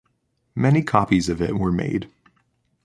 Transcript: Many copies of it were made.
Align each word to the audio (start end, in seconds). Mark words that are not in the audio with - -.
Many 0.55 0.81
copies 0.81 1.29
of 1.29 1.43
it 1.43 1.59
were 1.59 1.71
made. 1.71 2.09